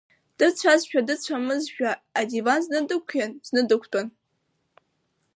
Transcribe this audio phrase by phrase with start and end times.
[0.37, 4.07] Дыцәазшәа-дыцәамызшәа адиван зны дықәиан, зны дықәтәан.